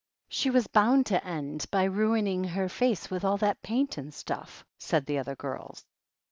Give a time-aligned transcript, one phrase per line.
[0.29, 4.63] "She was boimd to end by ruining her skin with all that paint and stuff/'
[4.79, 5.85] said the other girls.